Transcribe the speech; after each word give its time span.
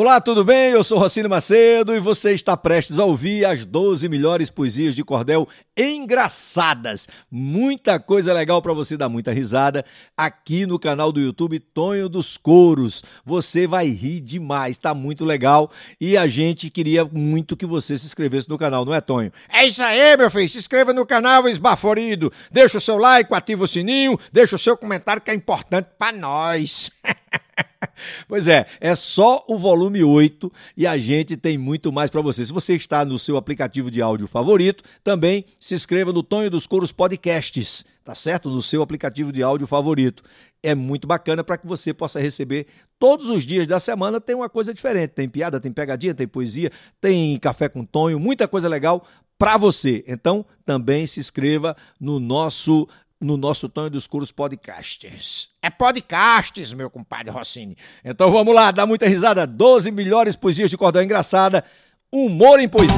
Olá, 0.00 0.20
tudo 0.20 0.44
bem? 0.44 0.70
Eu 0.70 0.84
sou 0.84 0.96
Rocino 0.96 1.28
Macedo 1.28 1.92
e 1.92 1.98
você 1.98 2.32
está 2.32 2.56
prestes 2.56 3.00
a 3.00 3.04
ouvir 3.04 3.44
as 3.44 3.66
12 3.66 4.08
melhores 4.08 4.48
poesias 4.48 4.94
de 4.94 5.02
cordel 5.02 5.48
engraçadas. 5.76 7.08
Muita 7.28 7.98
coisa 7.98 8.32
legal 8.32 8.62
para 8.62 8.72
você 8.72 8.96
dar 8.96 9.08
muita 9.08 9.32
risada 9.32 9.84
aqui 10.16 10.66
no 10.66 10.78
canal 10.78 11.10
do 11.10 11.18
YouTube 11.18 11.58
Tonho 11.58 12.08
dos 12.08 12.36
Coros. 12.36 13.02
Você 13.24 13.66
vai 13.66 13.88
rir 13.88 14.20
demais, 14.20 14.78
tá 14.78 14.94
muito 14.94 15.24
legal 15.24 15.68
e 16.00 16.16
a 16.16 16.28
gente 16.28 16.70
queria 16.70 17.04
muito 17.04 17.56
que 17.56 17.66
você 17.66 17.98
se 17.98 18.06
inscrevesse 18.06 18.48
no 18.48 18.56
canal, 18.56 18.84
não 18.84 18.94
é, 18.94 19.00
Tonho? 19.00 19.32
É 19.52 19.66
isso 19.66 19.82
aí, 19.82 20.16
meu 20.16 20.30
filho. 20.30 20.48
Se 20.48 20.58
inscreva 20.58 20.92
no 20.92 21.04
canal 21.04 21.48
Esbaforido. 21.48 22.32
Deixa 22.52 22.78
o 22.78 22.80
seu 22.80 22.98
like, 22.98 23.34
ativa 23.34 23.64
o 23.64 23.66
sininho, 23.66 24.16
deixa 24.32 24.54
o 24.54 24.60
seu 24.60 24.76
comentário 24.76 25.20
que 25.20 25.32
é 25.32 25.34
importante 25.34 25.88
para 25.98 26.16
nós. 26.16 26.88
Pois 28.26 28.48
é, 28.48 28.66
é 28.80 28.94
só 28.94 29.44
o 29.48 29.56
volume 29.56 30.02
8 30.02 30.52
e 30.76 30.86
a 30.86 30.96
gente 30.98 31.36
tem 31.36 31.58
muito 31.58 31.92
mais 31.92 32.10
para 32.10 32.20
você. 32.20 32.44
Se 32.44 32.52
você 32.52 32.74
está 32.74 33.04
no 33.04 33.18
seu 33.18 33.36
aplicativo 33.36 33.90
de 33.90 34.00
áudio 34.00 34.26
favorito, 34.26 34.84
também 35.02 35.44
se 35.60 35.74
inscreva 35.74 36.12
no 36.12 36.22
Tonho 36.22 36.50
dos 36.50 36.66
Coros 36.66 36.92
Podcasts, 36.92 37.84
tá 38.04 38.14
certo? 38.14 38.50
No 38.50 38.62
seu 38.62 38.82
aplicativo 38.82 39.32
de 39.32 39.42
áudio 39.42 39.66
favorito. 39.66 40.22
É 40.62 40.74
muito 40.74 41.06
bacana 41.06 41.44
para 41.44 41.56
que 41.56 41.66
você 41.66 41.94
possa 41.94 42.20
receber 42.20 42.66
todos 42.98 43.30
os 43.30 43.44
dias 43.44 43.66
da 43.66 43.78
semana. 43.78 44.20
Tem 44.20 44.34
uma 44.34 44.48
coisa 44.48 44.74
diferente: 44.74 45.10
tem 45.10 45.28
piada, 45.28 45.60
tem 45.60 45.72
pegadinha, 45.72 46.14
tem 46.14 46.26
poesia, 46.26 46.70
tem 47.00 47.38
café 47.38 47.68
com 47.68 47.84
Tonho, 47.84 48.18
muita 48.18 48.48
coisa 48.48 48.68
legal 48.68 49.06
para 49.38 49.56
você. 49.56 50.04
Então, 50.08 50.44
também 50.64 51.06
se 51.06 51.20
inscreva 51.20 51.76
no 52.00 52.18
nosso 52.18 52.88
no 53.20 53.36
nosso 53.36 53.68
Tonho 53.68 53.90
dos 53.90 54.06
Curos 54.06 54.30
Podcasts. 54.30 55.48
É 55.60 55.68
podcasts, 55.68 56.72
meu 56.72 56.88
compadre 56.88 57.30
Rossini. 57.30 57.76
Então 58.04 58.30
vamos 58.30 58.54
lá, 58.54 58.70
dá 58.70 58.86
muita 58.86 59.08
risada. 59.08 59.46
12 59.46 59.90
melhores 59.90 60.36
poesias 60.36 60.70
de 60.70 60.76
cordão 60.76 61.02
engraçada. 61.02 61.64
Humor 62.12 62.60
em 62.60 62.68
poesia. 62.68 62.96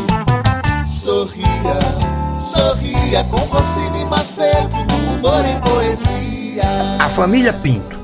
Sorria, 0.86 1.46
sorria 2.38 3.24
com 3.24 3.38
Rossini 3.38 4.04
Macedo 4.04 4.76
no 4.76 5.14
Humor 5.14 5.44
em 5.44 5.60
Poesia. 5.60 6.62
A 6.98 7.08
família 7.08 7.52
Pinto. 7.52 7.98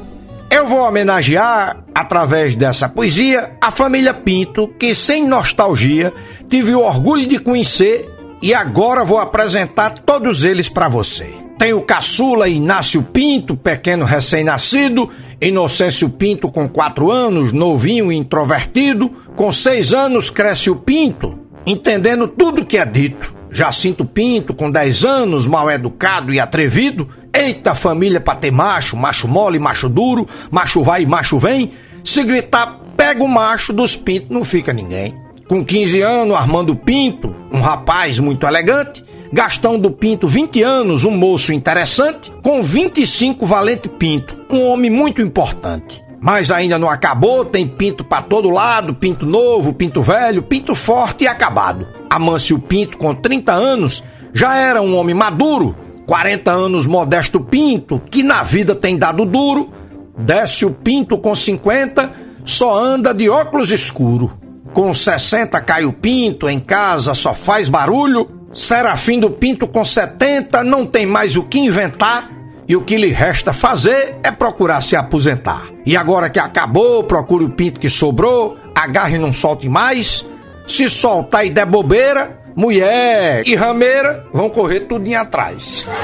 Eu 0.51 0.67
vou 0.67 0.81
homenagear, 0.81 1.85
através 1.95 2.55
dessa 2.55 2.89
poesia, 2.89 3.57
a 3.61 3.71
família 3.71 4.15
Pinto, 4.15 4.69
que 4.69 4.95
sem 4.95 5.27
nostalgia 5.27 6.15
tive 6.49 6.75
o 6.75 6.81
orgulho 6.81 7.27
de 7.27 7.39
conhecer 7.39 8.09
e 8.41 8.55
agora 8.55 9.05
vou 9.05 9.19
apresentar 9.19 9.99
todos 9.99 10.45
eles 10.45 10.69
para 10.69 10.89
você. 10.89 11.46
Tem 11.59 11.73
o 11.73 11.81
caçula 11.81 12.49
Inácio 12.49 13.03
Pinto, 13.03 13.57
pequeno 13.57 14.05
recém-nascido, 14.05 15.11
Inocêncio 15.41 16.11
Pinto 16.11 16.51
com 16.51 16.69
quatro 16.69 17.11
anos, 17.11 17.53
novinho 17.53 18.13
e 18.13 18.17
introvertido, 18.17 19.11
com 19.35 19.51
seis 19.51 19.95
anos 19.95 20.29
cresce 20.29 20.71
o 20.71 20.77
Pinto, 20.77 21.39
entendendo 21.67 22.29
tudo 22.29 22.65
que 22.65 22.77
é 22.77 22.85
dito. 22.85 23.35
Jacinto 23.51 24.05
Pinto, 24.05 24.53
com 24.53 24.71
dez 24.71 25.03
anos, 25.03 25.47
mal 25.47 25.71
educado 25.71 26.33
e 26.33 26.39
atrevido. 26.39 27.09
Eita 27.33 27.75
família 27.75 28.21
pra 28.21 28.35
ter 28.35 28.51
macho, 28.51 28.97
macho 28.97 29.27
mole, 29.27 29.59
macho 29.59 29.89
duro, 29.89 30.29
macho 30.51 30.83
vai 30.83 31.03
e 31.03 31.07
macho 31.07 31.39
vem. 31.39 31.73
Se 32.05 32.23
gritar, 32.23 32.79
pega 32.97 33.25
o 33.25 33.29
macho 33.29 33.73
dos 33.73 33.97
pintos, 33.97 34.29
não 34.29 34.45
fica 34.45 34.75
ninguém. 34.75 35.15
Com 35.49 35.65
15 35.65 36.03
anos, 36.03 36.37
Armando 36.37 36.77
Pinto, 36.77 37.35
um 37.51 37.61
rapaz 37.61 38.19
muito 38.19 38.47
elegante, 38.47 39.03
Gastão 39.33 39.79
do 39.79 39.91
Pinto, 39.91 40.29
20 40.29 40.63
anos, 40.63 41.05
um 41.05 41.11
moço 41.11 41.53
interessante, 41.53 42.33
com 42.43 42.63
25 42.63 43.45
Valente 43.47 43.89
Pinto, 43.89 44.37
um 44.51 44.67
homem 44.67 44.91
muito 44.91 45.21
importante. 45.21 46.05
Mas 46.21 46.51
ainda 46.51 46.79
não 46.79 46.89
acabou, 46.89 47.45
tem 47.45 47.67
pinto 47.69 48.03
para 48.03 48.23
todo 48.23 48.51
lado, 48.51 48.95
pinto 48.95 49.27
novo, 49.27 49.73
pinto 49.73 50.03
velho, 50.03 50.43
pinto 50.43 50.75
forte 50.75 51.25
e 51.25 51.29
acabado. 51.29 51.87
Amâncio 52.09 52.59
Pinto, 52.59 52.97
com 52.97 53.15
30 53.15 53.53
anos, 53.53 54.03
já 54.33 54.57
era 54.57 54.81
um 54.81 54.97
homem 54.97 55.15
maduro, 55.15 55.77
40 56.07 56.51
anos 56.51 56.87
Modesto 56.87 57.41
Pinto, 57.41 58.01
que 58.11 58.23
na 58.23 58.43
vida 58.43 58.75
tem 58.75 58.97
dado 58.97 59.25
duro, 59.25 59.71
Décio 60.17 60.71
Pinto, 60.71 61.19
com 61.19 61.35
50, 61.35 62.11
só 62.45 62.79
anda 62.79 63.13
de 63.13 63.29
óculos 63.29 63.71
escuro. 63.71 64.33
Com 64.73 64.93
60 64.93 65.61
Caio 65.61 65.93
Pinto, 65.93 66.49
em 66.49 66.61
casa 66.61 67.15
só 67.15 67.35
faz 67.35 67.69
barulho, 67.69 68.29
Serafim 68.57 69.21
do 69.21 69.31
Pinto 69.31 69.69
com 69.69 69.85
70 69.85 70.65
não 70.65 70.87
tem 70.87 71.05
mais 71.05 71.37
o 71.37 71.43
que 71.43 71.59
inventar 71.59 72.31
e 72.67 72.75
o 72.75 72.81
que 72.81 72.97
lhe 72.97 73.13
resta 73.13 73.53
fazer 73.53 74.17
é 74.23 74.31
procurar 74.31 74.81
se 74.81 74.97
aposentar. 74.97 75.67
E 75.85 75.95
agora 75.95 76.31
que 76.31 76.39
acabou, 76.39 77.05
procure 77.05 77.45
o 77.45 77.51
pinto 77.51 77.79
que 77.79 77.91
sobrou, 77.91 78.57
agarre 78.75 79.17
e 79.17 79.19
não 79.19 79.31
solte 79.31 79.69
mais. 79.69 80.25
Se 80.67 80.89
soltar 80.89 81.47
e 81.47 81.51
der 81.51 81.67
bobeira, 81.67 82.41
mulher 82.57 83.47
e 83.47 83.55
rameira 83.55 84.27
vão 84.33 84.49
correr 84.49 84.81
tudinho 84.81 85.21
atrás. 85.21 85.87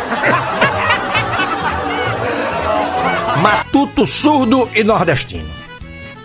Matuto 3.40 4.06
surdo 4.06 4.68
e 4.74 4.84
nordestino. 4.84 5.48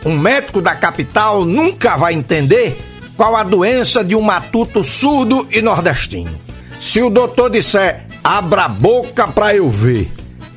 Um 0.06 0.16
médico 0.16 0.62
da 0.62 0.76
capital 0.76 1.46
nunca 1.46 1.96
vai 1.96 2.14
entender 2.14 2.78
qual 3.18 3.36
a 3.36 3.44
doença 3.44 4.04
de 4.04 4.16
um 4.16 4.22
matuto 4.22 4.84
surdo 4.84 5.48
e 5.52 5.62
nordestino. 5.62 6.40
Se 6.80 7.02
o 7.02 7.10
doutor 7.10 7.50
disser, 7.50 8.06
abra 8.24 8.66
a 8.66 8.70
boca 8.70 9.28
pra 9.28 9.56
eu 9.56 9.70
ver, 9.70 10.10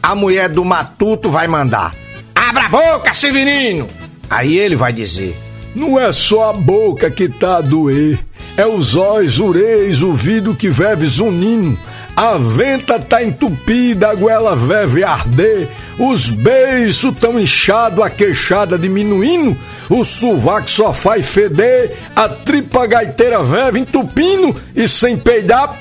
a 0.03 0.15
mulher 0.15 0.51
do 0.51 0.65
matuto 0.65 1.31
vai 1.31 1.49
mandar, 1.49 1.95
abra 2.35 2.67
a 2.67 2.69
boca, 2.69 3.15
Severino! 3.15 3.89
Aí 4.29 4.59
ele 4.59 4.77
vai 4.77 4.93
dizer, 4.93 5.35
não 5.75 5.99
é 5.99 6.13
só 6.13 6.51
a 6.51 6.53
boca 6.53 7.11
que 7.11 7.29
tá 7.29 7.57
a 7.57 7.61
doer, 7.63 8.19
é 8.57 8.67
os 8.67 8.95
olhos, 8.95 9.41
ureis, 9.41 10.03
o 10.03 10.13
vidro 10.13 10.55
que 10.55 10.69
veve 10.69 11.07
zunino, 11.07 11.77
a 12.17 12.37
venta 12.37 12.99
tá 12.99 13.23
entupida, 13.23 14.11
a 14.11 14.15
goela 14.15 14.55
veve 14.55 15.03
arder, 15.05 15.69
os 15.99 16.29
beiços 16.29 17.15
tão 17.19 17.39
inchado, 17.39 18.03
a 18.03 18.11
queixada 18.11 18.79
diminuindo, 18.79 19.57
o 19.89 20.05
sovaco 20.05 20.71
só 20.71 20.93
faz 20.93 21.27
feder, 21.27 21.97
a 22.15 22.29
tripa 22.29 22.87
gaiteira 22.87 23.43
veve 23.43 23.81
entupindo 23.81 24.55
e 24.75 24.89
sem 24.89 25.17
peidar 25.17 25.79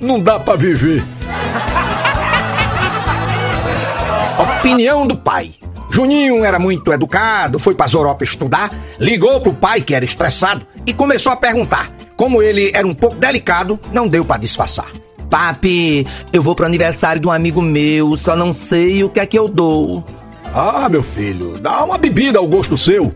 não 0.00 0.18
dá 0.18 0.38
para 0.38 0.56
viver. 0.56 1.02
Opinião 4.38 5.06
do 5.06 5.16
pai. 5.16 5.54
Juninho 5.90 6.42
era 6.44 6.58
muito 6.58 6.92
educado, 6.92 7.58
foi 7.58 7.74
pra 7.74 7.86
Europa 7.92 8.24
estudar, 8.24 8.70
ligou 8.98 9.40
pro 9.40 9.52
pai, 9.52 9.82
que 9.82 9.94
era 9.94 10.04
estressado, 10.04 10.66
e 10.86 10.92
começou 10.94 11.32
a 11.32 11.36
perguntar. 11.36 11.90
Como 12.16 12.42
ele 12.42 12.70
era 12.74 12.86
um 12.86 12.94
pouco 12.94 13.16
delicado, 13.16 13.78
não 13.92 14.08
deu 14.08 14.24
para 14.24 14.40
disfarçar. 14.40 15.01
Papi, 15.32 16.06
eu 16.30 16.42
vou 16.42 16.54
pro 16.54 16.66
aniversário 16.66 17.18
de 17.18 17.26
um 17.26 17.32
amigo 17.32 17.62
meu, 17.62 18.18
só 18.18 18.36
não 18.36 18.52
sei 18.52 19.02
o 19.02 19.08
que 19.08 19.18
é 19.18 19.24
que 19.24 19.38
eu 19.38 19.48
dou. 19.48 20.04
Ah, 20.54 20.90
meu 20.90 21.02
filho, 21.02 21.54
dá 21.58 21.82
uma 21.82 21.96
bebida 21.96 22.38
ao 22.38 22.46
gosto 22.46 22.76
seu. 22.76 23.14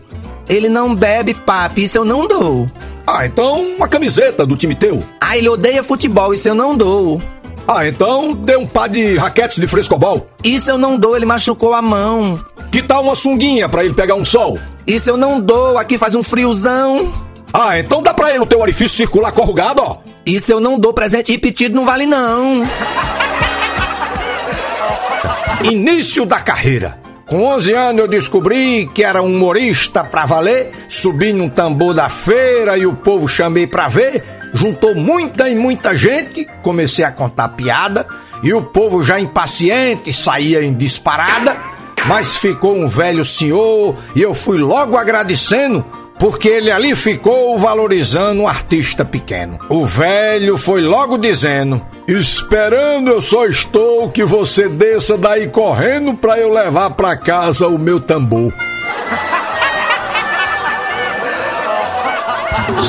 Ele 0.49 0.67
não 0.67 0.95
bebe, 0.95 1.35
papi, 1.35 1.83
isso 1.83 1.99
eu 1.99 2.03
não 2.03 2.27
dou. 2.27 2.65
Ah, 3.05 3.27
então 3.27 3.75
uma 3.75 3.87
camiseta 3.87 4.47
do 4.47 4.55
time 4.55 4.73
teu. 4.73 4.97
Ah, 5.21 5.37
ele 5.37 5.47
odeia 5.47 5.83
futebol, 5.83 6.33
isso 6.33 6.49
eu 6.49 6.55
não 6.55 6.75
dou. 6.75 7.21
Ah, 7.67 7.87
então 7.87 8.33
dê 8.33 8.57
um 8.57 8.65
par 8.65 8.89
de 8.89 9.15
raquetes 9.15 9.59
de 9.59 9.67
frescobol. 9.67 10.27
Isso 10.43 10.71
eu 10.71 10.77
não 10.79 10.97
dou, 10.97 11.15
ele 11.15 11.25
machucou 11.25 11.75
a 11.75 11.83
mão. 11.83 12.33
Que 12.71 12.81
tal 12.81 13.03
uma 13.03 13.13
sunguinha 13.13 13.69
para 13.69 13.85
ele 13.85 13.93
pegar 13.93 14.15
um 14.15 14.25
sol? 14.25 14.57
Isso 14.87 15.07
eu 15.07 15.17
não 15.17 15.39
dou, 15.39 15.77
aqui 15.77 15.99
faz 15.99 16.15
um 16.15 16.23
friozão. 16.23 17.13
Ah, 17.53 17.77
então 17.77 18.01
dá 18.01 18.11
pra 18.11 18.31
ele 18.31 18.39
o 18.39 18.47
teu 18.47 18.59
orifício 18.59 18.97
circular 18.97 19.31
corrugado, 19.31 19.83
ó. 19.85 20.06
Isso 20.27 20.51
eu 20.51 20.59
não 20.59 20.77
dou 20.77 20.91
presente 20.91 21.31
repetido, 21.31 21.73
não 21.73 21.85
vale 21.85 22.05
não. 22.05 22.61
Início 25.63 26.25
da 26.25 26.41
carreira. 26.41 26.99
Com 27.25 27.45
11 27.45 27.73
anos 27.73 28.01
eu 28.01 28.07
descobri 28.09 28.89
que 28.93 29.05
era 29.05 29.21
um 29.21 29.33
humorista 29.33 30.03
pra 30.03 30.25
valer, 30.25 30.71
subi 30.89 31.31
num 31.31 31.47
tambor 31.47 31.93
da 31.93 32.09
feira 32.09 32.77
e 32.77 32.85
o 32.85 32.93
povo 32.93 33.25
chamei 33.25 33.67
pra 33.67 33.87
ver, 33.87 34.21
juntou 34.53 34.93
muita 34.93 35.47
e 35.47 35.55
muita 35.55 35.95
gente, 35.95 36.45
comecei 36.61 37.05
a 37.05 37.11
contar 37.11 37.47
piada. 37.49 38.05
E 38.43 38.53
o 38.53 38.61
povo 38.61 39.01
já 39.01 39.21
impaciente 39.21 40.11
saía 40.11 40.61
em 40.61 40.73
disparada, 40.73 41.55
mas 42.05 42.35
ficou 42.35 42.77
um 42.77 42.85
velho 42.85 43.23
senhor 43.23 43.95
e 44.13 44.21
eu 44.21 44.33
fui 44.33 44.57
logo 44.57 44.97
agradecendo 44.97 45.85
porque 46.19 46.47
ele 46.47 46.71
ali 46.71 46.95
ficou 46.95 47.57
valorizando 47.57 48.41
um 48.41 48.47
artista 48.47 49.05
pequeno. 49.05 49.59
O 49.69 49.85
velho 49.85 50.57
foi 50.57 50.81
logo 50.81 51.17
dizendo: 51.17 51.85
Esperando 52.07 53.09
eu 53.09 53.21
só 53.21 53.45
estou 53.45 54.09
que 54.09 54.23
você 54.23 54.67
desça 54.67 55.15
daí 55.17 55.49
correndo 55.49 56.15
para 56.15 56.39
eu 56.39 56.51
levar 56.51 56.91
para 56.91 57.15
casa 57.15 57.67
o 57.67 57.77
meu 57.77 57.99
tambor. 57.99 58.51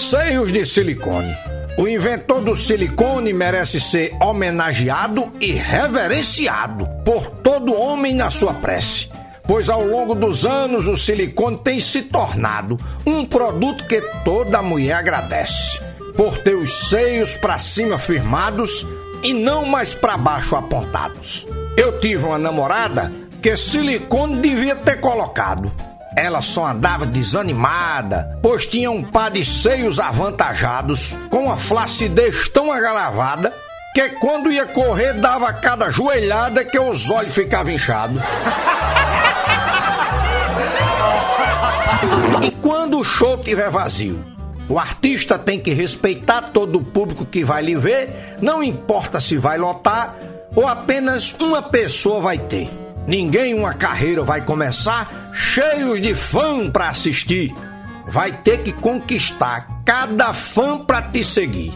Seios 0.00 0.52
de 0.52 0.64
silicone. 0.64 1.36
O 1.76 1.86
inventor 1.86 2.40
do 2.40 2.56
silicone 2.56 3.32
merece 3.32 3.80
ser 3.80 4.16
homenageado 4.20 5.30
e 5.40 5.52
reverenciado 5.52 6.88
por 7.04 7.30
todo 7.30 7.72
homem 7.72 8.14
na 8.14 8.32
sua 8.32 8.54
prece 8.54 9.08
pois 9.48 9.70
ao 9.70 9.82
longo 9.82 10.14
dos 10.14 10.44
anos 10.44 10.86
o 10.86 10.96
silicone 10.96 11.56
tem 11.64 11.80
se 11.80 12.02
tornado 12.02 12.76
um 13.06 13.24
produto 13.24 13.86
que 13.86 14.02
toda 14.22 14.60
mulher 14.60 14.92
agradece, 14.92 15.80
por 16.14 16.36
ter 16.38 16.54
os 16.54 16.90
seios 16.90 17.32
para 17.32 17.58
cima 17.58 17.98
firmados 17.98 18.86
e 19.22 19.32
não 19.32 19.64
mais 19.64 19.94
para 19.94 20.18
baixo 20.18 20.54
apontados. 20.54 21.46
Eu 21.78 21.98
tive 21.98 22.26
uma 22.26 22.38
namorada 22.38 23.10
que 23.42 23.56
silicone 23.56 24.40
devia 24.40 24.76
ter 24.76 25.00
colocado. 25.00 25.72
Ela 26.14 26.42
só 26.42 26.66
andava 26.66 27.06
desanimada, 27.06 28.38
pois 28.42 28.66
tinha 28.66 28.90
um 28.90 29.02
par 29.02 29.30
de 29.30 29.44
seios 29.44 29.98
avantajados, 29.98 31.16
com 31.30 31.44
uma 31.44 31.56
flacidez 31.56 32.48
tão 32.48 32.70
agravada 32.70 33.54
que 33.94 34.08
quando 34.20 34.50
ia 34.50 34.66
correr 34.66 35.14
dava 35.14 35.52
cada 35.52 35.90
joelhada 35.90 36.64
que 36.64 36.78
os 36.78 37.08
olhos 37.10 37.34
ficavam 37.34 37.72
inchados. 37.72 38.20
E 42.43 42.50
quando 42.50 42.99
o 42.99 43.05
show 43.05 43.38
tiver 43.38 43.70
vazio? 43.70 44.25
O 44.69 44.79
artista 44.79 45.38
tem 45.38 45.58
que 45.58 45.73
respeitar 45.73 46.50
todo 46.52 46.76
o 46.76 46.85
público 46.85 47.25
que 47.25 47.43
vai 47.43 47.62
lhe 47.62 47.75
ver, 47.75 48.37
não 48.40 48.62
importa 48.62 49.19
se 49.19 49.37
vai 49.38 49.56
lotar 49.56 50.17
ou 50.55 50.67
apenas 50.67 51.35
uma 51.40 51.62
pessoa 51.62 52.20
vai 52.20 52.38
ter. 52.38 52.69
Ninguém 53.06 53.55
uma 53.55 53.73
carreira 53.73 54.23
vai 54.23 54.44
começar 54.44 55.31
cheios 55.32 56.00
de 56.00 56.14
fã 56.14 56.70
para 56.70 56.90
assistir. 56.90 57.55
Vai 58.06 58.32
ter 58.32 58.62
que 58.62 58.73
conquistar 58.73 59.82
cada 59.85 60.35
fã 60.35 60.79
para 60.79 61.00
te 61.00 61.25
seguir. 61.25 61.73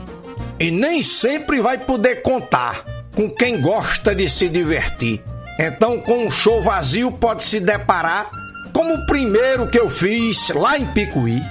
E 0.59 0.71
nem 0.71 1.03
sempre 1.03 1.61
vai 1.61 1.79
poder 1.79 2.17
contar 2.23 2.85
com 3.15 3.31
quem 3.31 3.61
gosta 3.61 4.15
de 4.15 4.29
se 4.29 4.49
divertir. 4.49 5.23
Então, 5.59 6.01
com 6.01 6.27
um 6.27 6.31
show 6.31 6.63
vazio, 6.63 7.11
pode 7.13 7.45
se 7.45 7.61
deparar 7.61 8.31
como 8.73 8.95
o 8.95 9.07
primeiro 9.07 9.69
que 9.69 9.79
eu 9.79 9.89
fiz 9.89 10.49
lá 10.51 10.79
em 10.79 10.87
Picuí, 10.87 11.43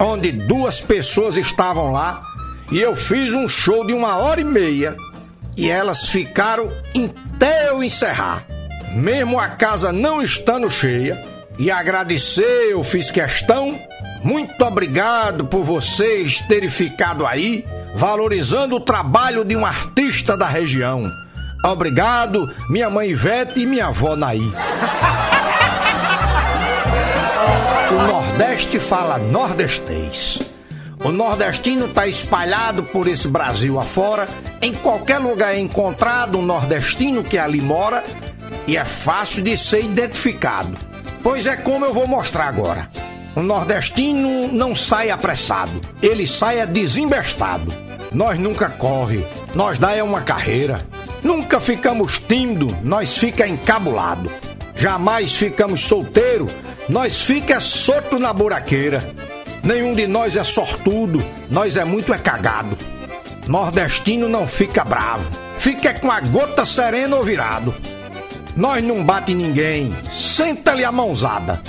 onde 0.00 0.32
duas 0.32 0.80
pessoas 0.80 1.36
estavam 1.36 1.90
lá 1.90 2.22
e 2.70 2.80
eu 2.80 2.94
fiz 2.94 3.32
um 3.32 3.48
show 3.48 3.86
de 3.86 3.92
uma 3.92 4.16
hora 4.16 4.40
e 4.40 4.44
meia 4.44 4.96
e 5.56 5.68
elas 5.68 6.06
ficaram 6.06 6.72
até 7.34 7.68
eu 7.68 7.82
encerrar 7.82 8.46
mesmo 8.94 9.38
a 9.38 9.48
casa 9.48 9.92
não 9.92 10.20
estando 10.20 10.70
cheia, 10.70 11.22
e 11.58 11.70
agradecer, 11.70 12.70
eu 12.70 12.82
fiz 12.82 13.10
questão. 13.10 13.78
Muito 14.22 14.62
obrigado 14.64 15.46
por 15.46 15.64
vocês 15.64 16.40
terem 16.42 16.68
ficado 16.68 17.26
aí, 17.26 17.64
valorizando 17.94 18.76
o 18.76 18.80
trabalho 18.80 19.44
de 19.44 19.56
um 19.56 19.64
artista 19.64 20.36
da 20.36 20.46
região. 20.46 21.10
Obrigado, 21.64 22.52
minha 22.68 22.90
mãe 22.90 23.10
Ivete 23.10 23.60
e 23.60 23.66
minha 23.66 23.86
avó 23.86 24.16
Naí. 24.16 24.52
O 27.92 28.06
Nordeste 28.06 28.78
fala 28.78 29.18
nordestês. 29.18 30.38
O 31.04 31.12
nordestino 31.12 31.84
está 31.84 32.06
espalhado 32.06 32.82
por 32.84 33.06
esse 33.06 33.28
Brasil 33.28 33.78
afora. 33.78 34.26
Em 34.62 34.72
qualquer 34.72 35.18
lugar 35.18 35.54
é 35.54 35.58
encontrado 35.58 36.38
um 36.38 36.42
nordestino 36.42 37.22
que 37.22 37.36
ali 37.36 37.60
mora 37.60 38.02
e 38.66 38.78
é 38.78 38.84
fácil 38.86 39.44
de 39.44 39.58
ser 39.58 39.84
identificado. 39.84 40.74
Pois 41.22 41.46
é 41.46 41.54
como 41.54 41.84
eu 41.84 41.92
vou 41.92 42.06
mostrar 42.06 42.48
agora. 42.48 42.88
O 43.36 43.42
nordestino 43.42 44.48
não 44.50 44.74
sai 44.74 45.10
apressado, 45.10 45.78
ele 46.02 46.26
sai 46.26 46.60
é 46.60 46.66
desembestado. 46.66 47.70
Nós 48.10 48.38
nunca 48.38 48.70
corre, 48.70 49.22
nós 49.54 49.78
dá 49.78 49.92
é 49.92 50.02
uma 50.02 50.22
carreira. 50.22 50.80
Nunca 51.22 51.60
ficamos 51.60 52.18
tímido, 52.18 52.74
nós 52.82 53.18
fica 53.18 53.46
encabulado. 53.46 54.30
Jamais 54.76 55.32
ficamos 55.32 55.82
solteiro, 55.82 56.48
nós 56.88 57.22
fica 57.22 57.60
solto 57.60 58.18
na 58.18 58.32
buraqueira. 58.32 59.02
Nenhum 59.62 59.94
de 59.94 60.06
nós 60.06 60.36
é 60.36 60.42
sortudo, 60.42 61.22
nós 61.50 61.76
é 61.76 61.84
muito 61.84 62.12
é 62.12 62.18
cagado. 62.18 62.76
Nordestino 63.46 64.28
não 64.28 64.46
fica 64.46 64.84
bravo, 64.84 65.30
fica 65.58 65.94
com 65.94 66.10
a 66.10 66.20
gota 66.20 66.64
serena 66.64 67.16
ou 67.16 67.22
virado. 67.22 67.74
Nós 68.56 68.82
não 68.82 69.02
bate 69.04 69.34
ninguém, 69.34 69.94
senta-lhe 70.12 70.84
a 70.84 70.92
mãozada. 70.92 71.60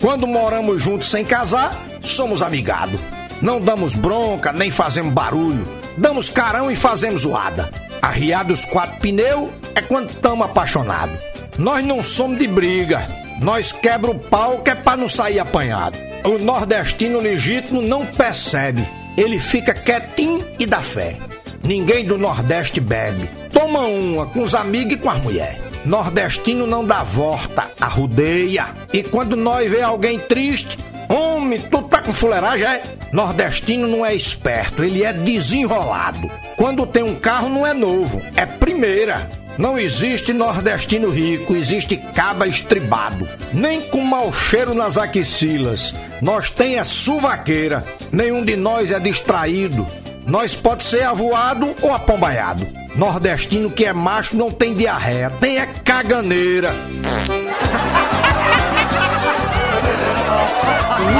Quando 0.00 0.26
moramos 0.26 0.82
juntos 0.82 1.10
sem 1.10 1.24
casar, 1.24 1.76
somos 2.02 2.40
amigados. 2.40 3.00
Não 3.42 3.60
damos 3.60 3.94
bronca, 3.94 4.52
nem 4.52 4.70
fazemos 4.70 5.12
barulho. 5.12 5.66
Damos 5.96 6.30
carão 6.30 6.70
e 6.70 6.76
fazemos 6.76 7.22
zoada. 7.22 7.70
Arriar 8.00 8.44
dos 8.44 8.64
quatro 8.64 8.98
pneus 9.00 9.50
é 9.74 9.82
quando 9.82 10.10
estamos 10.10 10.46
apaixonados. 10.46 11.29
Nós 11.60 11.84
não 11.84 12.02
somos 12.02 12.38
de 12.38 12.48
briga. 12.48 13.06
Nós 13.38 13.70
quebra 13.70 14.10
o 14.10 14.18
pau 14.18 14.60
que 14.60 14.70
é 14.70 14.74
pra 14.74 14.96
não 14.96 15.10
sair 15.10 15.38
apanhado. 15.38 15.98
O 16.24 16.38
nordestino 16.38 17.20
legítimo 17.20 17.82
não 17.82 18.06
percebe. 18.06 18.82
Ele 19.14 19.38
fica 19.38 19.74
quietinho 19.74 20.42
e 20.58 20.64
dá 20.64 20.80
fé. 20.80 21.18
Ninguém 21.62 22.06
do 22.06 22.16
Nordeste 22.16 22.80
bebe. 22.80 23.28
Toma 23.52 23.80
uma 23.80 24.24
com 24.24 24.40
os 24.40 24.54
amigos 24.54 24.94
e 24.94 24.96
com 24.96 25.10
as 25.10 25.22
mulheres. 25.22 25.60
Nordestino 25.84 26.66
não 26.66 26.82
dá 26.82 27.02
volta, 27.02 27.70
arrudeia. 27.78 28.68
E 28.90 29.02
quando 29.02 29.36
nós 29.36 29.70
vê 29.70 29.82
alguém 29.82 30.18
triste, 30.18 30.78
homem, 31.10 31.60
tu 31.60 31.82
tá 31.82 32.00
com 32.00 32.14
fuleiragem, 32.14 32.64
é? 32.64 32.82
Nordestino 33.12 33.86
não 33.86 34.06
é 34.06 34.14
esperto, 34.14 34.82
ele 34.82 35.04
é 35.04 35.12
desenrolado. 35.12 36.30
Quando 36.56 36.86
tem 36.86 37.02
um 37.02 37.16
carro 37.16 37.50
não 37.50 37.66
é 37.66 37.74
novo, 37.74 38.22
é 38.34 38.46
primeira. 38.46 39.28
Não 39.60 39.78
existe 39.78 40.32
nordestino 40.32 41.10
rico, 41.10 41.54
existe 41.54 41.94
caba 41.94 42.46
estribado. 42.46 43.28
Nem 43.52 43.90
com 43.90 44.00
mau 44.00 44.32
cheiro 44.32 44.72
nas 44.72 44.96
axilas. 44.96 45.94
Nós 46.22 46.50
tem 46.50 46.78
é 46.78 46.84
suvaqueira. 46.84 47.84
Nenhum 48.10 48.42
de 48.42 48.56
nós 48.56 48.90
é 48.90 48.98
distraído. 48.98 49.86
Nós 50.26 50.56
pode 50.56 50.82
ser 50.82 51.02
avoado 51.02 51.74
ou 51.82 51.92
apombaiado. 51.92 52.66
Nordestino 52.96 53.70
que 53.70 53.84
é 53.84 53.92
macho 53.92 54.34
não 54.34 54.50
tem 54.50 54.72
diarreia, 54.72 55.28
tem 55.28 55.58
é 55.58 55.66
caganeira. 55.66 56.72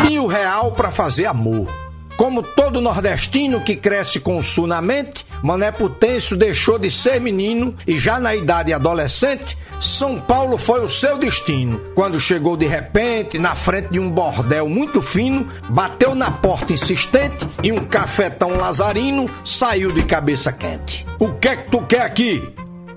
Mil 0.08 0.26
real 0.26 0.72
para 0.72 0.90
fazer 0.90 1.26
amor. 1.26 1.89
Como 2.20 2.42
todo 2.42 2.82
nordestino 2.82 3.62
que 3.62 3.74
cresce 3.74 4.20
com 4.20 4.42
sul 4.42 4.66
na 4.66 4.82
mente, 4.82 5.24
Mané 5.42 5.72
Potêncio 5.72 6.36
deixou 6.36 6.78
de 6.78 6.90
ser 6.90 7.18
menino 7.18 7.74
e 7.86 7.98
já 7.98 8.20
na 8.20 8.36
idade 8.36 8.74
adolescente, 8.74 9.56
São 9.80 10.20
Paulo 10.20 10.58
foi 10.58 10.84
o 10.84 10.88
seu 10.88 11.16
destino. 11.16 11.80
Quando 11.94 12.20
chegou 12.20 12.58
de 12.58 12.66
repente 12.66 13.38
na 13.38 13.54
frente 13.54 13.88
de 13.92 13.98
um 13.98 14.10
bordel 14.10 14.68
muito 14.68 15.00
fino, 15.00 15.48
bateu 15.70 16.14
na 16.14 16.30
porta 16.30 16.74
insistente 16.74 17.48
e 17.62 17.72
um 17.72 17.86
cafetão 17.86 18.50
lazarino 18.58 19.24
saiu 19.42 19.90
de 19.90 20.02
cabeça 20.02 20.52
quente. 20.52 21.06
O 21.18 21.32
que 21.32 21.48
é 21.48 21.56
que 21.56 21.70
tu 21.70 21.80
quer 21.86 22.02
aqui? 22.02 22.46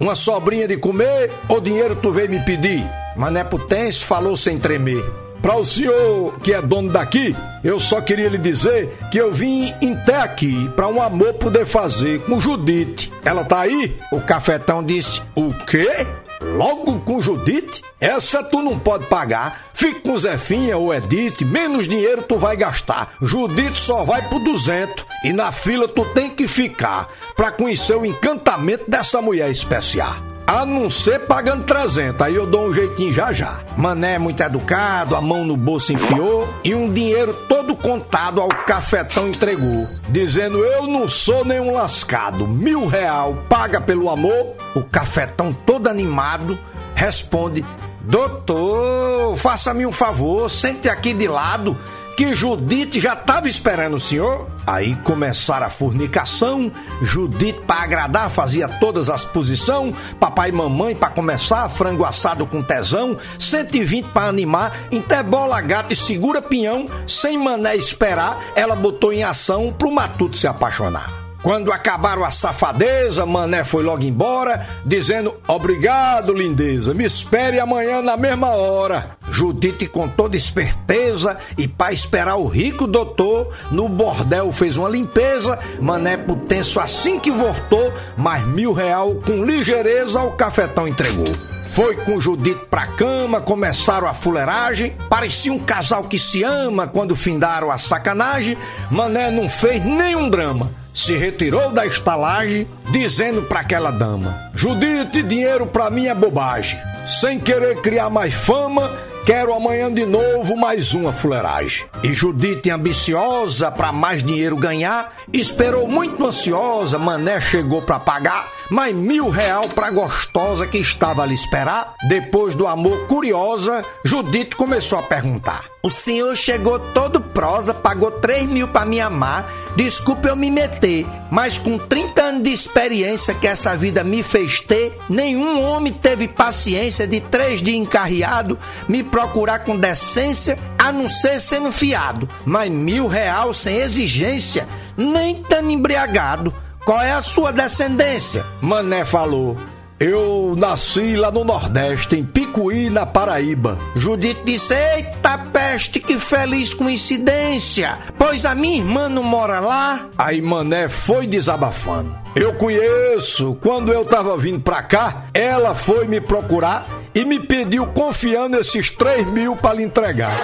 Uma 0.02 0.16
sobrinha 0.16 0.68
de 0.68 0.76
comer 0.76 1.32
ou 1.48 1.62
dinheiro 1.62 1.96
tu 1.96 2.12
veio 2.12 2.30
me 2.30 2.42
pedir? 2.42 2.84
Mané 3.16 3.46
Potêncio 3.46 4.06
falou 4.06 4.36
sem 4.36 4.60
tremer. 4.60 5.23
Para 5.44 5.58
o 5.58 5.66
senhor 5.66 6.40
que 6.40 6.54
é 6.54 6.62
dono 6.62 6.90
daqui, 6.90 7.36
eu 7.66 7.78
só 7.78 8.00
queria 8.00 8.30
lhe 8.30 8.38
dizer 8.38 8.98
que 9.12 9.18
eu 9.18 9.30
vim 9.30 9.74
até 9.74 10.16
aqui 10.16 10.70
para 10.74 10.88
um 10.88 11.02
amor 11.02 11.34
poder 11.34 11.66
fazer 11.66 12.22
com 12.22 12.40
Judite. 12.40 13.12
Ela 13.26 13.44
tá 13.44 13.60
aí? 13.60 13.94
O 14.14 14.22
cafetão 14.22 14.82
disse: 14.82 15.22
O 15.36 15.50
quê? 15.66 16.08
Logo 16.42 16.98
com 17.02 17.20
Judite? 17.20 17.84
Essa 18.00 18.42
tu 18.42 18.62
não 18.62 18.80
pode 18.80 19.08
pagar. 19.08 19.66
Fique 19.74 20.00
com 20.00 20.16
Zefinha 20.16 20.78
ou 20.78 20.94
Edith, 20.94 21.44
menos 21.44 21.90
dinheiro 21.90 22.24
tu 22.24 22.38
vai 22.38 22.56
gastar. 22.56 23.16
Judite 23.22 23.82
só 23.82 24.06
vai 24.06 24.22
por 24.30 24.40
200 24.40 25.06
e 25.26 25.34
na 25.34 25.52
fila 25.52 25.90
tu 25.90 26.06
tem 26.14 26.30
que 26.30 26.48
ficar 26.48 27.10
para 27.36 27.52
conhecer 27.52 27.98
o 27.98 28.06
encantamento 28.06 28.90
dessa 28.90 29.22
mulher 29.22 29.52
especial. 29.52 30.16
A 30.46 30.66
não 30.66 30.90
ser 30.90 31.20
pagando 31.20 31.64
300, 31.64 32.22
aí 32.22 32.36
eu 32.36 32.46
dou 32.46 32.68
um 32.68 32.74
jeitinho 32.74 33.14
já 33.14 33.32
já. 33.32 33.62
Mané 33.78 34.16
é 34.16 34.20
muito 34.20 34.44
educado, 34.44 35.16
a 35.16 35.22
mão 35.22 35.46
no 35.46 35.56
bolso 35.56 35.94
enfiou 35.94 36.48
e 36.66 36.76
um 36.76 36.92
dinheiro 36.92 37.34
todo 37.48 37.74
contado 37.76 38.42
ao 38.42 38.50
cafetão 38.50 39.30
entregou, 39.30 39.88
dizendo 40.10 40.58
eu 40.60 40.86
não 40.86 41.08
sou 41.08 41.46
nenhum 41.46 41.72
lascado, 41.72 42.46
mil 42.46 42.88
real 42.88 43.38
paga 43.48 43.80
pelo 43.80 44.10
amor. 44.10 44.54
O 44.76 44.84
cafetão 44.84 45.54
todo 45.54 45.88
animado 45.88 46.60
responde, 46.94 47.64
doutor, 48.02 49.38
faça-me 49.38 49.86
um 49.86 49.94
favor, 49.94 50.50
sente 50.50 50.90
aqui 50.90 51.14
de 51.14 51.28
lado 51.28 51.78
que 52.16 52.34
Judite 52.34 53.00
já 53.00 53.14
estava 53.14 53.48
esperando 53.48 53.96
o 53.96 54.00
senhor. 54.00 54.48
Aí 54.66 54.96
começaram 54.98 55.66
a 55.66 55.70
fornicação. 55.70 56.72
Judite, 57.02 57.60
para 57.66 57.84
agradar, 57.84 58.30
fazia 58.30 58.68
todas 58.68 59.10
as 59.10 59.26
posições. 59.26 59.96
Papai 60.20 60.50
e 60.50 60.52
mamãe, 60.54 60.96
para 60.96 61.10
começar, 61.10 61.68
frango 61.70 62.06
assado 62.06 62.46
com 62.46 62.64
tesão. 62.64 63.18
120 63.40 64.06
para 64.08 64.28
animar. 64.28 64.88
Até 64.96 65.22
bola 65.22 65.60
gata 65.62 65.94
e 65.94 65.96
segura 65.96 66.42
pinhão. 66.42 66.86
Sem 67.08 67.38
mané 67.38 67.76
esperar, 67.76 68.40
ela 68.56 68.76
botou 68.76 69.12
em 69.12 69.24
ação 69.24 69.74
pro 69.78 69.92
matuto 69.92 70.38
se 70.38 70.48
apaixonar. 70.48 71.23
Quando 71.44 71.74
acabaram 71.74 72.24
a 72.24 72.32
safadeza, 72.32 73.26
Mané 73.26 73.66
foi 73.66 73.84
logo 73.84 74.02
embora, 74.02 74.66
dizendo: 74.86 75.36
Obrigado, 75.46 76.32
lindeza, 76.32 76.94
me 76.94 77.04
espere 77.04 77.60
amanhã 77.60 78.02
na 78.02 78.16
mesma 78.16 78.52
hora. 78.52 79.18
Judite, 79.30 79.86
com 79.86 80.08
toda 80.08 80.38
esperteza 80.38 81.38
e 81.58 81.68
para 81.68 81.92
esperar 81.92 82.38
o 82.38 82.48
rico 82.48 82.88
doutor, 82.88 83.54
no 83.70 83.90
bordel 83.90 84.54
fez 84.54 84.78
uma 84.78 84.88
limpeza. 84.88 85.60
Mané 85.82 86.16
Putenso, 86.16 86.80
assim 86.80 87.20
que 87.20 87.30
voltou, 87.30 87.94
mais 88.16 88.48
mil 88.48 88.72
real 88.72 89.16
com 89.16 89.44
ligeireza 89.44 90.22
o 90.22 90.32
cafetão 90.32 90.88
entregou. 90.88 91.28
Foi 91.74 91.98
com 91.98 92.22
Judite 92.22 92.68
pra 92.70 92.88
cama, 92.88 93.42
começaram 93.42 94.08
a 94.08 94.14
fuleiragem. 94.14 94.96
Parecia 95.10 95.52
um 95.52 95.60
casal 95.60 96.06
que 96.06 96.18
se 96.18 96.42
ama 96.42 96.88
quando 96.88 97.18
findaram 97.18 97.70
a 97.70 97.78
sacanagem. 97.78 98.58
Mané 98.90 99.30
não 99.30 99.50
fez 99.50 99.84
nenhum 99.84 100.30
drama 100.30 100.83
se 100.94 101.16
retirou 101.16 101.72
da 101.72 101.86
estalagem, 101.86 102.68
dizendo 102.92 103.42
para 103.44 103.62
aquela 103.62 103.92
dama: 103.92 104.52
Judite, 104.54 105.24
dinheiro 105.24 105.66
para 105.66 105.90
mim 105.90 106.08
é 106.08 106.14
bobagem. 106.14 106.80
Sem 107.08 107.40
querer 107.40 107.82
criar 107.82 108.10
mais 108.10 108.34
fama, 108.34 108.90
quero 109.26 109.54
amanhã 109.54 109.92
de 109.92 110.06
novo 110.06 110.56
mais 110.56 110.94
uma 110.94 111.12
fuleiragem. 111.12 111.86
E 112.02 112.14
Judite, 112.14 112.70
ambiciosa 112.70 113.70
para 113.72 113.92
mais 113.92 114.24
dinheiro 114.24 114.56
ganhar, 114.56 115.14
esperou 115.34 115.88
muito 115.88 116.26
ansiosa. 116.26 116.98
Mané 116.98 117.40
chegou 117.42 117.82
para 117.82 118.00
pagar 118.00 118.48
mais 118.74 118.96
mil 118.96 119.30
real 119.30 119.70
pra 119.70 119.92
gostosa 119.92 120.66
que 120.66 120.80
estava 120.80 121.22
ali 121.22 121.36
esperar. 121.36 121.94
Depois 122.08 122.56
do 122.56 122.66
amor 122.66 123.06
curiosa, 123.06 123.86
Judite 124.04 124.56
começou 124.56 124.98
a 124.98 125.04
perguntar: 125.04 125.66
O 125.84 125.92
senhor 125.92 126.36
chegou 126.36 126.80
todo 126.80 127.22
prosa, 127.22 127.72
pagou 127.72 128.10
três 128.10 128.50
mil 128.50 128.68
pra 128.68 128.84
me 128.84 129.00
amar. 129.00 129.48
Desculpe 129.76 130.28
eu 130.28 130.36
me 130.36 130.50
meter, 130.50 131.06
mas 131.30 131.60
com 131.60 131.78
30 131.78 132.22
anos 132.22 132.44
de 132.44 132.52
experiência 132.52 133.34
que 133.36 133.48
essa 133.48 133.76
vida 133.76 134.04
me 134.04 134.24
fez 134.24 134.62
ter, 134.62 134.98
nenhum 135.08 135.62
homem 135.62 135.94
teve 135.94 136.28
paciência 136.28 137.06
de 137.06 137.20
três 137.20 137.62
dias 137.62 137.78
encarreado 137.78 138.58
me 138.88 139.04
procurar 139.04 139.60
com 139.60 139.78
decência, 139.78 140.58
a 140.80 140.92
não 140.92 141.08
ser 141.08 141.40
sendo 141.40 141.72
fiado. 141.72 142.28
Mas 142.44 142.72
mil 142.72 143.08
real 143.08 143.54
sem 143.54 143.78
exigência, 143.78 144.68
nem 144.98 145.44
tão 145.44 145.70
embriagado. 145.70 146.52
Qual 146.86 147.02
é 147.02 147.12
a 147.14 147.22
sua 147.22 147.52
descendência? 147.54 148.46
Mané 148.60 149.06
falou. 149.06 149.58
Eu 149.98 150.54
nasci 150.58 151.16
lá 151.16 151.32
no 151.32 151.46
Nordeste, 151.46 152.18
em 152.18 152.26
Picuí, 152.26 152.90
na 152.90 153.06
Paraíba. 153.06 153.78
Judite 153.96 154.42
disse: 154.44 154.74
Eita 154.74 155.38
peste, 155.38 156.02
que 156.02 156.20
feliz 156.20 156.74
coincidência! 156.74 157.98
Pois 158.18 158.46
a 158.46 158.54
minha 158.54 158.80
irmã 158.80 159.08
não 159.08 159.24
mora 159.24 159.62
lá. 159.62 160.10
Aí 160.18 160.42
Mané 160.42 160.90
foi 160.90 161.26
desabafando. 161.26 162.14
Eu 162.36 162.54
conheço, 162.56 163.58
quando 163.62 163.94
eu 163.94 164.04
tava 164.04 164.36
vindo 164.36 164.60
pra 164.60 164.84
cá, 164.84 165.28
ela 165.34 165.74
foi 165.74 166.06
me 166.06 166.20
procurar 166.20 166.86
e 167.16 167.24
me 167.24 167.40
pediu 167.40 167.86
confiando 167.88 168.58
esses 168.58 168.92
três 168.92 169.26
mil 169.26 169.56
pra 169.56 169.72
lhe 169.72 169.84
entregar. 169.84 170.36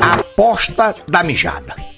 Aposta 0.00 0.94
da 1.06 1.22
mijada. 1.22 1.93